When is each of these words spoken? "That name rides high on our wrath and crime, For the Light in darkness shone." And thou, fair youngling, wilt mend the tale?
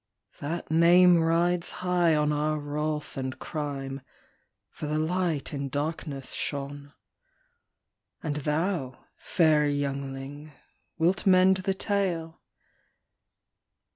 "That 0.41 0.71
name 0.71 1.19
rides 1.21 1.69
high 1.85 2.15
on 2.15 2.31
our 2.31 2.57
wrath 2.57 3.17
and 3.17 3.37
crime, 3.37 4.01
For 4.67 4.87
the 4.87 4.97
Light 4.97 5.53
in 5.53 5.69
darkness 5.69 6.31
shone." 6.33 6.93
And 8.23 8.37
thou, 8.37 9.05
fair 9.15 9.67
youngling, 9.67 10.53
wilt 10.97 11.27
mend 11.27 11.57
the 11.57 11.75
tale? 11.75 12.41